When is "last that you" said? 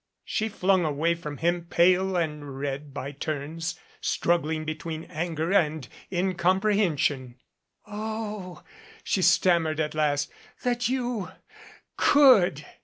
9.93-11.29